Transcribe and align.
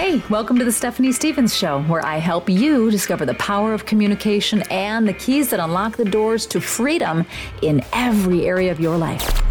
Hey, 0.00 0.22
welcome 0.30 0.58
to 0.58 0.64
the 0.64 0.72
Stephanie 0.72 1.12
Stevens 1.12 1.54
Show, 1.54 1.82
where 1.82 2.02
I 2.02 2.16
help 2.16 2.48
you 2.48 2.90
discover 2.90 3.26
the 3.26 3.34
power 3.34 3.74
of 3.74 3.84
communication 3.84 4.62
and 4.70 5.06
the 5.06 5.12
keys 5.12 5.50
that 5.50 5.60
unlock 5.60 5.98
the 5.98 6.06
doors 6.06 6.46
to 6.46 6.60
freedom 6.62 7.26
in 7.60 7.84
every 7.92 8.46
area 8.46 8.72
of 8.72 8.80
your 8.80 8.96
life. 8.96 9.42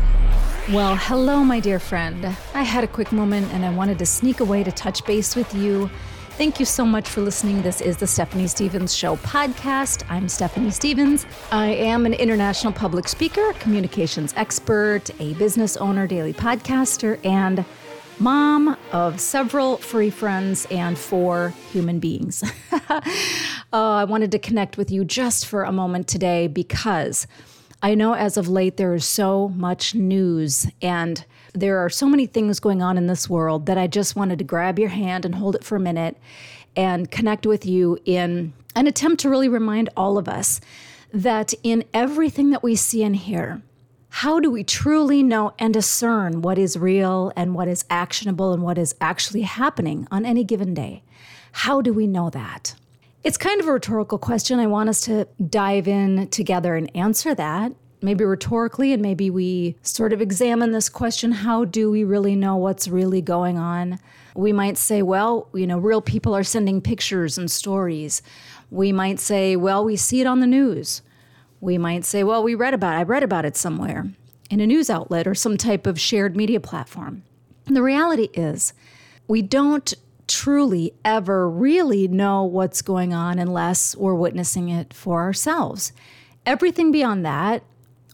Well, 0.74 0.96
hello, 0.96 1.44
my 1.44 1.60
dear 1.60 1.78
friend. 1.78 2.36
I 2.56 2.64
had 2.64 2.84
a 2.84 2.88
quick 2.88 3.12
moment 3.12 3.54
and 3.54 3.64
I 3.64 3.70
wanted 3.70 4.00
to 4.00 4.08
sneak 4.08 4.40
away 4.40 4.64
to 4.64 4.72
touch 4.72 5.06
base 5.06 5.36
with 5.36 5.54
you. 5.54 5.88
Thank 6.32 6.60
you 6.60 6.66
so 6.66 6.84
much 6.84 7.08
for 7.08 7.22
listening. 7.22 7.62
This 7.62 7.80
is 7.80 7.98
the 7.98 8.08
Stephanie 8.08 8.48
Stevens 8.48 8.96
Show 8.96 9.18
podcast. 9.18 10.04
I'm 10.10 10.28
Stephanie 10.28 10.72
Stevens. 10.72 11.28
I 11.52 11.68
am 11.68 12.08
an 12.08 12.14
international 12.16 12.74
public 12.74 13.08
speaker, 13.08 13.54
communications 13.60 14.34
expert, 14.36 15.12
a 15.20 15.36
business 15.36 15.78
owner, 15.78 16.08
daily 16.08 16.34
podcaster, 16.34 17.24
and 17.24 17.64
mom 18.20 18.76
of 18.92 19.20
several 19.20 19.78
furry 19.78 20.10
friends 20.10 20.68
and 20.70 20.98
four 20.98 21.54
human 21.72 22.00
beings. 22.00 22.44
uh, 22.72 23.02
I 23.72 24.04
wanted 24.04 24.32
to 24.32 24.40
connect 24.40 24.78
with 24.78 24.92
you 24.92 25.06
just 25.06 25.46
for 25.46 25.64
a 25.64 25.72
moment 25.72 26.08
today 26.08 26.48
because 26.48 27.28
I 27.82 27.96
know 27.96 28.14
as 28.14 28.36
of 28.36 28.50
late 28.50 28.76
there 28.76 28.94
is 28.94 29.06
so 29.06 29.50
much 29.50 29.96
news 29.96 30.68
and 30.82 31.24
there 31.54 31.78
are 31.78 31.90
so 31.90 32.08
many 32.08 32.26
things 32.26 32.60
going 32.60 32.82
on 32.82 32.98
in 32.98 33.08
this 33.08 33.30
world 33.30 33.68
that 33.68 33.78
I 33.78 33.88
just 33.88 34.16
wanted 34.18 34.38
to 34.40 34.46
grab 34.46 34.78
your 34.78 34.90
hand 34.90 35.26
and 35.26 35.36
hold 35.36 35.56
it 35.56 35.64
for 35.64 35.78
a 35.78 35.80
minute 35.80 36.18
and 36.76 37.10
connect 37.10 37.46
with 37.46 37.66
you 37.66 37.98
in 38.04 38.54
an 38.76 38.88
attempt 38.88 39.22
to 39.22 39.30
really 39.30 39.48
remind 39.48 39.90
all 39.96 40.18
of 40.18 40.28
us 40.28 40.60
that 41.14 41.54
in 41.64 41.86
everything 41.94 42.52
that 42.52 42.62
we 42.62 42.76
see 42.76 43.04
and 43.04 43.16
hear, 43.16 43.62
how 44.10 44.40
do 44.40 44.50
we 44.50 44.64
truly 44.64 45.22
know 45.24 45.54
and 45.60 45.74
discern 45.74 46.42
what 46.42 46.58
is 46.58 46.78
real 46.78 47.32
and 47.36 47.54
what 47.54 47.68
is 47.68 47.86
actionable 47.90 48.54
and 48.54 48.64
what 48.64 48.78
is 48.78 48.96
actually 49.00 49.44
happening 49.44 50.08
on 50.12 50.26
any 50.26 50.44
given 50.44 50.74
day? 50.74 51.04
How 51.52 51.82
do 51.82 51.94
we 51.94 52.08
know 52.08 52.30
that? 52.32 52.76
It's 53.24 53.38
kind 53.38 53.60
of 53.62 53.68
a 53.68 53.74
rhetorical 53.74 54.18
question. 54.18 54.60
I 54.60 54.68
want 54.68 54.90
us 54.90 55.02
to 55.02 55.28
dive 55.50 55.88
in 55.88 56.28
together 56.30 56.76
and 56.76 56.94
answer 56.96 57.36
that, 57.36 57.74
maybe 58.02 58.24
rhetorically, 58.24 58.94
and 58.94 59.02
maybe 59.02 59.30
we 59.30 59.76
sort 59.84 60.14
of 60.14 60.22
examine 60.22 60.72
this 60.72 60.90
question 60.90 61.32
how 61.32 61.66
do 61.66 61.92
we 61.92 62.04
really 62.04 62.36
know 62.36 62.56
what's 62.56 62.88
really 62.88 63.22
going 63.22 63.58
on? 63.58 64.00
We 64.36 64.54
might 64.54 64.78
say, 64.78 65.02
well, 65.02 65.50
you 65.54 65.68
know, 65.68 65.78
real 65.78 66.02
people 66.02 66.36
are 66.36 66.44
sending 66.44 66.82
pictures 66.82 67.38
and 67.38 67.52
stories. 67.52 68.22
We 68.72 68.92
might 68.92 69.20
say, 69.20 69.56
well, 69.56 69.84
we 69.84 69.98
see 69.98 70.22
it 70.22 70.28
on 70.28 70.40
the 70.40 70.48
news. 70.48 71.02
We 71.62 71.78
might 71.78 72.06
say, 72.06 72.24
well, 72.24 72.44
we 72.44 72.56
read 72.56 72.74
about 72.74 72.96
it. 72.96 73.00
I 73.00 73.04
read 73.04 73.24
about 73.24 73.46
it 73.46 73.58
somewhere 73.58 74.12
in 74.50 74.60
a 74.60 74.68
news 74.68 74.90
outlet 74.90 75.28
or 75.28 75.36
some 75.36 75.58
type 75.58 75.86
of 75.86 76.00
shared 76.00 76.36
media 76.36 76.60
platform. 76.60 77.24
And 77.68 77.76
the 77.76 77.84
reality 77.84 78.30
is, 78.34 78.74
we 79.28 79.42
don't 79.42 79.94
truly 80.28 80.94
ever 81.04 81.50
really 81.50 82.08
know 82.08 82.44
what's 82.44 82.82
going 82.82 83.14
on 83.14 83.40
unless 83.40 83.96
we're 83.96 84.16
witnessing 84.16 84.70
it 84.70 84.94
for 84.94 85.22
ourselves. 85.22 85.92
Everything 86.46 86.92
beyond 86.92 87.26
that 87.26 87.64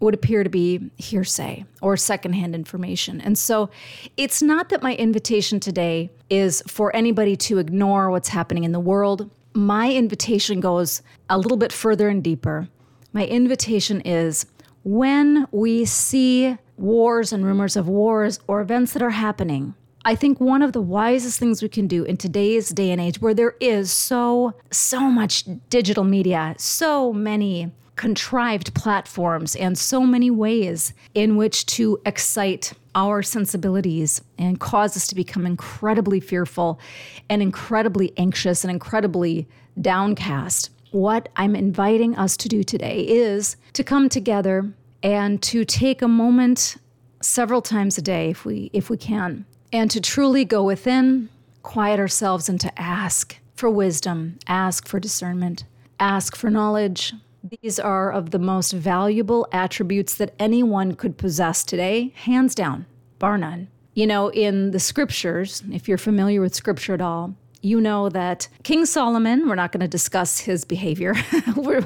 would 0.02 0.14
appear 0.14 0.44
to 0.44 0.50
be 0.50 0.90
hearsay 0.98 1.64
or 1.82 1.96
secondhand 1.96 2.54
information. 2.54 3.22
And 3.22 3.38
so 3.38 3.70
it's 4.18 4.42
not 4.42 4.70
that 4.70 4.84
my 4.84 4.96
invitation 4.96 5.60
today 5.60 6.10
is 6.30 6.62
for 6.68 6.94
anybody 6.96 7.36
to 7.38 7.60
ignore 7.60 8.10
what's 8.10 8.30
happening 8.30 8.66
in 8.66 8.72
the 8.74 8.80
world. 8.80 9.30
My 9.54 9.92
invitation 9.92 10.60
goes 10.60 11.02
a 11.30 11.38
little 11.38 11.58
bit 11.58 11.72
further 11.72 12.10
and 12.10 12.22
deeper. 12.22 12.68
My 13.16 13.26
invitation 13.28 14.02
is 14.02 14.46
when 14.84 15.48
we 15.54 15.86
see 15.86 16.58
wars 16.76 17.32
and 17.32 17.46
rumors 17.46 17.78
of 17.78 17.88
wars 17.88 18.42
or 18.46 18.60
events 18.60 18.92
that 18.92 19.02
are 19.02 19.12
happening, 19.12 19.74
I 20.04 20.16
think 20.16 20.42
one 20.42 20.62
of 20.62 20.74
the 20.74 20.82
wisest 20.82 21.40
things 21.40 21.64
we 21.64 21.70
can 21.70 21.88
do 21.88 22.04
in 22.04 22.18
today's 22.18 22.68
day 22.68 22.92
and 22.92 23.00
age 23.00 23.22
where 23.22 23.34
there 23.34 23.56
is 23.62 23.90
so 23.90 24.54
so 24.70 25.00
much 25.10 25.46
digital 25.70 26.04
media, 26.04 26.56
so 26.58 27.14
many 27.14 27.72
contrived 27.96 28.74
platforms 28.74 29.56
and 29.56 29.78
so 29.78 30.02
many 30.02 30.30
ways 30.30 30.94
in 31.14 31.38
which 31.38 31.66
to 31.68 31.98
excite 32.06 32.74
our 32.96 33.24
sensibilities 33.24 34.22
and 34.38 34.60
cause 34.60 34.98
us 34.98 35.08
to 35.08 35.16
become 35.16 35.46
incredibly 35.46 36.20
fearful 36.20 36.82
and 37.30 37.42
incredibly 37.42 38.12
anxious 38.18 38.66
and 38.66 38.72
incredibly 38.72 39.48
downcast 39.80 40.70
what 40.96 41.28
I'm 41.36 41.58
inviting 41.58 42.16
us 42.16 42.38
to 42.38 42.48
do 42.48 42.64
today 42.64 43.02
is 43.02 43.58
to 43.74 43.84
come 43.84 44.08
together 44.08 44.72
and 45.04 45.44
to 45.44 45.66
take 45.66 46.02
a 46.02 46.08
moment 46.08 46.78
several 47.22 47.62
times 47.62 47.98
a 47.98 48.02
day 48.02 48.30
if 48.30 48.46
we 48.46 48.70
if 48.72 48.90
we 48.90 48.96
can 48.96 49.46
and 49.74 49.92
to 49.92 50.00
truly 50.00 50.46
go 50.46 50.64
within, 50.64 51.28
quiet 51.64 52.00
ourselves 52.00 52.48
and 52.48 52.62
to 52.62 52.82
ask 52.82 53.38
for 53.56 53.70
wisdom, 53.70 54.40
ask 54.48 54.88
for 54.88 55.02
discernment, 55.02 55.66
ask 56.00 56.34
for 56.34 56.50
knowledge. 56.50 57.14
These 57.62 57.78
are 57.78 58.10
of 58.10 58.32
the 58.32 58.40
most 58.40 58.72
valuable 58.72 59.50
attributes 59.52 60.16
that 60.16 60.34
anyone 60.40 60.96
could 60.96 61.18
possess 61.18 61.66
today, 61.66 62.14
hands 62.16 62.56
down, 62.56 62.86
bar 63.20 63.38
none. 63.38 63.68
You 63.96 64.08
know, 64.08 64.30
in 64.30 64.72
the 64.72 64.80
scriptures, 64.80 65.62
if 65.74 65.90
you're 65.90 65.98
familiar 65.98 66.40
with 66.40 66.56
scripture 66.56 66.94
at 66.94 67.02
all, 67.02 67.36
you 67.66 67.82
know 67.82 68.10
that 68.10 68.48
King 68.64 68.86
Solomon, 68.86 69.50
we're 69.50 69.56
not 69.56 69.72
going 69.72 69.82
to 69.82 69.88
discuss 69.88 70.40
his 70.40 70.64
behavior. 70.64 71.16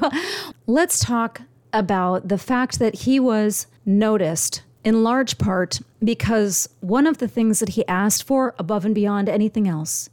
Let's 0.66 1.00
talk 1.00 1.40
about 1.72 2.28
the 2.28 2.38
fact 2.38 2.78
that 2.78 2.94
he 2.94 3.18
was 3.18 3.66
noticed 3.86 4.62
in 4.84 5.02
large 5.02 5.38
part 5.38 5.80
because 6.02 6.68
one 6.80 7.06
of 7.06 7.18
the 7.18 7.28
things 7.28 7.60
that 7.60 7.70
he 7.70 7.86
asked 7.86 8.24
for 8.24 8.54
above 8.58 8.84
and 8.84 8.94
beyond 8.94 9.28
anything 9.28 9.66
else, 9.66 10.10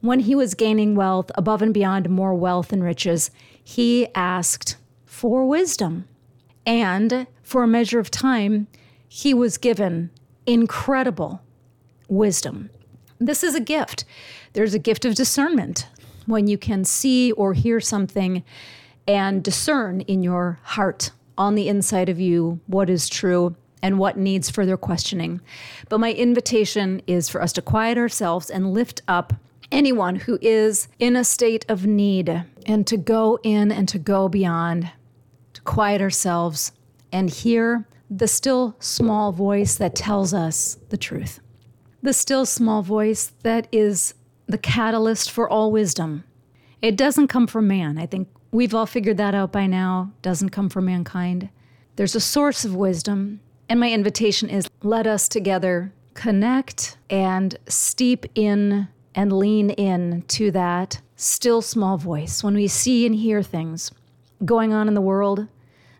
when 0.00 0.20
he 0.20 0.34
was 0.34 0.54
gaining 0.54 0.94
wealth 0.94 1.30
above 1.36 1.62
and 1.62 1.72
beyond 1.72 2.10
more 2.10 2.34
wealth 2.34 2.72
and 2.72 2.82
riches, 2.82 3.30
he 3.62 4.08
asked 4.14 4.76
for 5.04 5.46
wisdom. 5.46 6.08
And 6.64 7.28
for 7.42 7.62
a 7.62 7.68
measure 7.68 8.00
of 8.00 8.10
time, 8.10 8.66
he 9.08 9.32
was 9.32 9.56
given 9.56 10.10
incredible 10.46 11.42
wisdom. 12.08 12.70
This 13.18 13.42
is 13.42 13.54
a 13.54 13.60
gift. 13.60 14.04
There's 14.52 14.74
a 14.74 14.78
gift 14.78 15.04
of 15.04 15.14
discernment 15.14 15.88
when 16.26 16.46
you 16.48 16.58
can 16.58 16.84
see 16.84 17.32
or 17.32 17.54
hear 17.54 17.80
something 17.80 18.44
and 19.06 19.42
discern 19.42 20.00
in 20.02 20.22
your 20.22 20.58
heart 20.62 21.12
on 21.38 21.54
the 21.54 21.68
inside 21.68 22.08
of 22.08 22.18
you 22.18 22.60
what 22.66 22.90
is 22.90 23.08
true 23.08 23.54
and 23.82 23.98
what 23.98 24.16
needs 24.16 24.50
further 24.50 24.76
questioning. 24.76 25.40
But 25.88 25.98
my 25.98 26.12
invitation 26.12 27.00
is 27.06 27.28
for 27.28 27.40
us 27.40 27.52
to 27.54 27.62
quiet 27.62 27.98
ourselves 27.98 28.50
and 28.50 28.72
lift 28.72 29.02
up 29.06 29.34
anyone 29.70 30.16
who 30.16 30.38
is 30.42 30.88
in 30.98 31.16
a 31.16 31.24
state 31.24 31.64
of 31.68 31.86
need 31.86 32.44
and 32.66 32.86
to 32.86 32.96
go 32.96 33.38
in 33.42 33.70
and 33.70 33.88
to 33.88 33.98
go 33.98 34.28
beyond, 34.28 34.90
to 35.52 35.60
quiet 35.62 36.00
ourselves 36.00 36.72
and 37.12 37.30
hear 37.30 37.86
the 38.10 38.28
still 38.28 38.76
small 38.78 39.32
voice 39.32 39.76
that 39.76 39.94
tells 39.94 40.32
us 40.32 40.78
the 40.90 40.96
truth 40.96 41.40
the 42.06 42.12
still 42.12 42.46
small 42.46 42.82
voice 42.82 43.32
that 43.42 43.66
is 43.72 44.14
the 44.46 44.56
catalyst 44.56 45.28
for 45.28 45.50
all 45.50 45.72
wisdom. 45.72 46.22
It 46.80 46.96
doesn't 46.96 47.26
come 47.26 47.48
from 47.48 47.66
man. 47.66 47.98
I 47.98 48.06
think 48.06 48.28
we've 48.52 48.72
all 48.72 48.86
figured 48.86 49.16
that 49.16 49.34
out 49.34 49.50
by 49.50 49.66
now. 49.66 50.12
Doesn't 50.22 50.50
come 50.50 50.68
from 50.68 50.84
mankind. 50.84 51.48
There's 51.96 52.14
a 52.14 52.20
source 52.20 52.64
of 52.64 52.76
wisdom. 52.76 53.40
And 53.68 53.80
my 53.80 53.90
invitation 53.90 54.48
is 54.48 54.70
let 54.84 55.08
us 55.08 55.28
together 55.28 55.92
connect 56.14 56.96
and 57.10 57.58
steep 57.66 58.24
in 58.36 58.86
and 59.16 59.32
lean 59.32 59.70
in 59.70 60.22
to 60.28 60.52
that 60.52 61.00
still 61.16 61.60
small 61.60 61.98
voice 61.98 62.44
when 62.44 62.54
we 62.54 62.68
see 62.68 63.04
and 63.04 63.16
hear 63.16 63.42
things 63.42 63.90
going 64.44 64.72
on 64.72 64.86
in 64.86 64.94
the 64.94 65.00
world, 65.00 65.48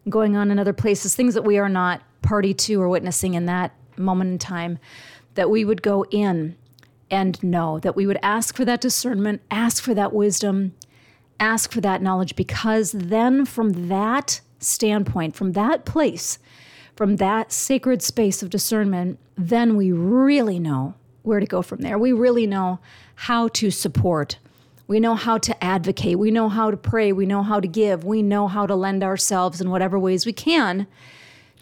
going 0.08 0.36
on 0.36 0.52
in 0.52 0.60
other 0.60 0.72
places, 0.72 1.16
things 1.16 1.34
that 1.34 1.42
we 1.42 1.58
are 1.58 1.68
not 1.68 2.00
party 2.22 2.54
to 2.54 2.80
or 2.80 2.88
witnessing 2.88 3.34
in 3.34 3.46
that 3.46 3.72
moment 3.98 4.30
in 4.30 4.38
time 4.38 4.78
that 5.36 5.48
we 5.48 5.64
would 5.64 5.82
go 5.82 6.04
in 6.10 6.56
and 7.10 7.42
know, 7.42 7.78
that 7.78 7.94
we 7.94 8.06
would 8.06 8.19
ask 8.22 8.56
for 8.56 8.64
that 8.64 8.80
discernment, 8.80 9.41
ask 9.50 9.83
for 9.83 9.94
that 9.94 10.12
wisdom, 10.12 10.74
ask 11.38 11.71
for 11.71 11.80
that 11.80 12.03
knowledge, 12.03 12.34
because 12.34 12.92
then 12.92 13.44
from 13.44 13.88
that 13.88 14.41
standpoint, 14.59 15.36
from 15.36 15.53
that 15.53 15.84
place, 15.84 16.38
from 16.97 17.16
that 17.16 17.53
sacred 17.53 18.03
space 18.03 18.42
of 18.42 18.50
discernment, 18.50 19.18
then 19.36 19.77
we 19.77 19.92
really 19.92 20.59
know 20.59 20.94
where 21.22 21.41
to 21.41 21.47
go 21.47 21.62
from 21.62 21.80
there. 21.80 21.98
We 21.98 22.12
really 22.12 22.47
know 22.47 22.80
how 23.15 23.48
to 23.48 23.71
support. 23.71 24.38
We 24.88 24.98
know 25.00 25.15
how 25.15 25.38
to 25.38 25.65
advocate. 25.65 26.18
We 26.18 26.30
know 26.30 26.48
how 26.48 26.71
to 26.71 26.77
pray. 26.77 27.12
We 27.12 27.27
know 27.27 27.42
how 27.42 27.60
to 27.60 27.68
give. 27.68 28.04
We 28.04 28.22
know 28.22 28.48
how 28.48 28.66
to 28.66 28.74
lend 28.74 29.03
ourselves 29.03 29.60
in 29.60 29.71
whatever 29.71 29.98
ways 29.98 30.24
we 30.24 30.33
can 30.33 30.86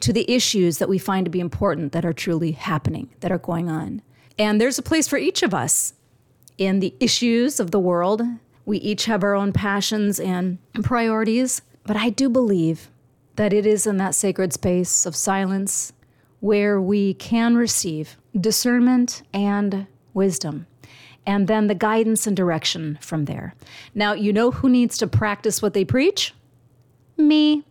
to 0.05 0.13
the 0.13 0.31
issues 0.31 0.77
that 0.79 0.89
we 0.89 0.99
find 0.99 1.25
to 1.25 1.31
be 1.31 1.41
important 1.41 1.93
that 1.93 2.05
are 2.05 2.13
truly 2.13 2.53
happening, 2.53 3.09
that 3.21 3.33
are 3.33 3.39
going 3.39 3.71
on. 3.71 4.03
And 4.39 4.61
there's 4.61 4.79
a 4.79 4.83
place 4.83 5.09
for 5.09 5.17
each 5.17 5.43
of 5.43 5.55
us 5.55 5.95
in 6.59 6.81
the 6.81 6.95
issues 7.01 7.59
of 7.59 7.71
the 7.71 7.81
world. 7.81 8.21
We 8.67 8.77
each 8.79 9.07
have 9.07 9.23
our 9.25 9.35
own 9.35 9.55
passions 9.55 10.21
and 10.21 10.59
priorities, 10.83 11.63
but 11.85 11.97
I 11.97 12.11
do 12.11 12.29
believe 12.29 12.91
that 13.37 13.55
it 13.55 13.65
is 13.65 13.87
in 13.87 13.97
that 13.97 14.15
sacred 14.15 14.53
space 14.53 15.07
of 15.07 15.17
silence 15.17 15.95
where 16.41 16.79
we 16.79 17.15
can 17.15 17.57
receive 17.57 18.19
discernment 18.39 19.23
and 19.33 19.87
wisdom. 20.13 20.67
and 21.27 21.49
then 21.49 21.67
the 21.67 21.75
guidance 21.75 22.27
and 22.27 22.37
direction 22.37 22.99
from 23.01 23.25
there. 23.25 23.55
Now, 23.95 24.13
you 24.13 24.33
know 24.33 24.51
who 24.51 24.69
needs 24.69 24.99
to 24.99 25.07
practice 25.07 25.63
what 25.63 25.73
they 25.75 25.85
preach? 25.85 26.35
Me. 27.17 27.65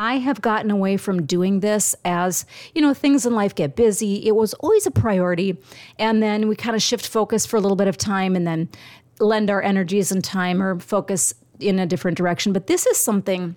I 0.00 0.16
have 0.16 0.40
gotten 0.40 0.70
away 0.70 0.96
from 0.96 1.26
doing 1.26 1.60
this 1.60 1.94
as, 2.06 2.46
you 2.74 2.80
know, 2.80 2.94
things 2.94 3.26
in 3.26 3.34
life 3.34 3.54
get 3.54 3.76
busy. 3.76 4.26
It 4.26 4.34
was 4.34 4.54
always 4.54 4.86
a 4.86 4.90
priority. 4.90 5.58
And 5.98 6.22
then 6.22 6.48
we 6.48 6.56
kind 6.56 6.74
of 6.74 6.80
shift 6.80 7.06
focus 7.06 7.44
for 7.44 7.58
a 7.58 7.60
little 7.60 7.76
bit 7.76 7.86
of 7.86 7.98
time 7.98 8.34
and 8.34 8.46
then 8.46 8.70
lend 9.18 9.50
our 9.50 9.60
energies 9.60 10.10
and 10.10 10.24
time 10.24 10.62
or 10.62 10.80
focus 10.80 11.34
in 11.58 11.78
a 11.78 11.84
different 11.84 12.16
direction. 12.16 12.54
But 12.54 12.66
this 12.66 12.86
is 12.86 12.98
something 12.98 13.56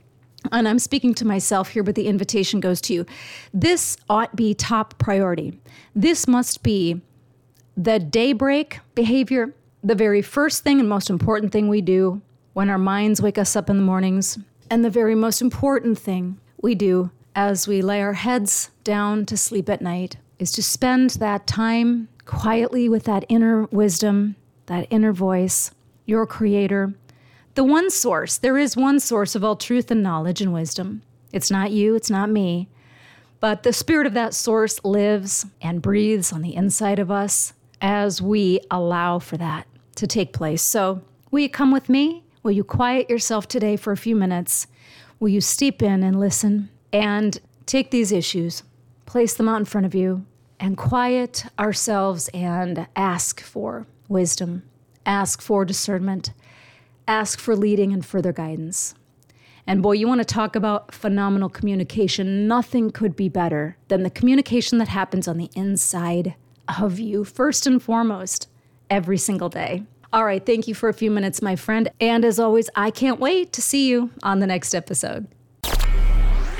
and 0.51 0.67
I'm 0.67 0.79
speaking 0.79 1.13
to 1.13 1.25
myself 1.25 1.69
here, 1.69 1.83
but 1.83 1.95
the 1.95 2.07
invitation 2.07 2.59
goes 2.59 2.81
to 2.81 2.93
you. 2.93 3.05
This 3.53 3.95
ought 4.09 4.35
be 4.35 4.53
top 4.53 4.99
priority. 4.99 5.57
This 5.95 6.27
must 6.27 6.61
be 6.61 6.99
the 7.77 7.99
daybreak 7.99 8.81
behavior, 8.95 9.53
the 9.81 9.95
very 9.95 10.21
first 10.21 10.61
thing 10.61 10.81
and 10.81 10.89
most 10.89 11.09
important 11.09 11.53
thing 11.53 11.69
we 11.69 11.79
do 11.79 12.21
when 12.51 12.69
our 12.69 12.77
minds 12.77 13.21
wake 13.21 13.37
us 13.37 13.55
up 13.55 13.69
in 13.69 13.77
the 13.77 13.83
mornings, 13.83 14.37
and 14.69 14.83
the 14.83 14.89
very 14.89 15.15
most 15.15 15.41
important 15.41 15.97
thing 15.97 16.39
we 16.61 16.75
do 16.75 17.11
as 17.35 17.67
we 17.67 17.81
lay 17.81 18.01
our 18.01 18.13
heads 18.13 18.69
down 18.83 19.25
to 19.25 19.37
sleep 19.37 19.69
at 19.69 19.81
night 19.81 20.17
is 20.39 20.51
to 20.51 20.63
spend 20.63 21.11
that 21.11 21.47
time 21.47 22.07
quietly 22.25 22.87
with 22.87 23.03
that 23.05 23.25
inner 23.29 23.65
wisdom, 23.65 24.35
that 24.67 24.87
inner 24.89 25.11
voice, 25.11 25.71
your 26.05 26.25
creator, 26.25 26.93
the 27.55 27.63
one 27.63 27.89
source. 27.89 28.37
There 28.37 28.57
is 28.57 28.75
one 28.75 28.99
source 28.99 29.35
of 29.35 29.43
all 29.43 29.55
truth 29.55 29.91
and 29.91 30.01
knowledge 30.01 30.41
and 30.41 30.53
wisdom. 30.53 31.01
It's 31.31 31.51
not 31.51 31.71
you, 31.71 31.95
it's 31.95 32.09
not 32.09 32.29
me. 32.29 32.69
But 33.39 33.63
the 33.63 33.73
spirit 33.73 34.07
of 34.07 34.13
that 34.13 34.33
source 34.33 34.79
lives 34.83 35.45
and 35.61 35.81
breathes 35.81 36.31
on 36.31 36.41
the 36.41 36.55
inside 36.55 36.99
of 36.99 37.11
us 37.11 37.53
as 37.81 38.21
we 38.21 38.61
allow 38.71 39.19
for 39.19 39.37
that 39.37 39.67
to 39.95 40.07
take 40.07 40.33
place. 40.33 40.61
So, 40.61 41.01
will 41.29 41.41
you 41.41 41.49
come 41.49 41.71
with 41.71 41.89
me? 41.89 42.23
Will 42.43 42.51
you 42.51 42.65
quiet 42.65 43.09
yourself 43.09 43.47
today 43.47 43.77
for 43.77 43.93
a 43.93 43.97
few 43.97 44.17
minutes? 44.17 44.67
Will 45.17 45.29
you 45.29 45.39
steep 45.39 45.81
in 45.81 46.03
and 46.03 46.19
listen 46.19 46.69
and 46.91 47.39
take 47.65 47.89
these 47.89 48.11
issues, 48.11 48.63
place 49.05 49.33
them 49.33 49.47
out 49.47 49.59
in 49.59 49.65
front 49.65 49.85
of 49.85 49.95
you, 49.95 50.25
and 50.59 50.75
quiet 50.75 51.45
ourselves 51.57 52.29
and 52.33 52.85
ask 52.97 53.39
for 53.39 53.87
wisdom, 54.09 54.63
ask 55.05 55.41
for 55.41 55.63
discernment, 55.63 56.33
ask 57.07 57.39
for 57.39 57.55
leading 57.55 57.93
and 57.93 58.05
further 58.05 58.33
guidance. 58.33 58.93
And 59.65 59.81
boy, 59.81 59.93
you 59.93 60.09
want 60.09 60.19
to 60.19 60.25
talk 60.25 60.57
about 60.57 60.93
phenomenal 60.93 61.47
communication. 61.47 62.45
Nothing 62.45 62.91
could 62.91 63.15
be 63.15 63.29
better 63.29 63.77
than 63.87 64.03
the 64.03 64.09
communication 64.09 64.79
that 64.79 64.89
happens 64.89 65.29
on 65.29 65.37
the 65.37 65.49
inside 65.55 66.35
of 66.81 66.99
you, 66.99 67.23
first 67.23 67.65
and 67.65 67.81
foremost, 67.81 68.49
every 68.89 69.17
single 69.17 69.47
day. 69.47 69.83
All 70.13 70.23
right, 70.23 70.45
thank 70.45 70.67
you 70.67 70.75
for 70.75 70.89
a 70.89 70.93
few 70.93 71.09
minutes, 71.09 71.41
my 71.41 71.55
friend. 71.55 71.89
And 71.99 72.23
as 72.23 72.39
always, 72.39 72.69
I 72.75 72.91
can't 72.91 73.19
wait 73.19 73.51
to 73.53 73.63
see 73.63 73.89
you 73.89 74.11
on 74.21 74.39
the 74.39 74.45
next 74.45 74.75
episode. 74.75 75.27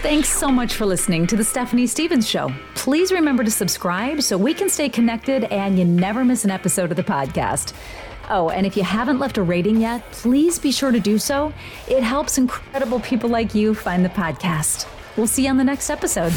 Thanks 0.02 0.28
so 0.28 0.50
much 0.50 0.74
for 0.74 0.88
listening 0.88 1.28
to 1.28 1.36
The 1.36 1.44
Stephanie 1.44 1.86
Stevens 1.86 2.28
Show. 2.28 2.52
Please 2.74 3.12
remember 3.12 3.44
to 3.44 3.52
subscribe 3.52 4.24
so 4.24 4.40
we 4.40 4.56
can 4.56 4.70
stay 4.70 4.90
connected 4.90 5.44
and 5.46 5.78
you 5.78 5.86
never 5.86 6.26
miss 6.26 6.44
an 6.44 6.50
episode 6.50 6.90
of 6.90 6.98
the 6.98 7.04
podcast. 7.04 7.74
Oh, 8.28 8.50
and 8.50 8.66
if 8.66 8.76
you 8.76 8.84
haven't 8.84 9.20
left 9.20 9.38
a 9.38 9.44
rating 9.44 9.80
yet, 9.80 10.02
please 10.12 10.58
be 10.58 10.72
sure 10.72 10.92
to 10.92 11.00
do 11.00 11.20
so. 11.20 11.54
It 11.88 12.02
helps 12.02 12.40
incredible 12.40 13.02
people 13.02 13.30
like 13.30 13.54
you 13.54 13.76
find 13.76 14.04
the 14.04 14.10
podcast. 14.10 14.88
We'll 15.16 15.28
see 15.28 15.44
you 15.44 15.52
on 15.52 15.58
the 15.58 15.64
next 15.64 15.92
episode. 15.92 16.34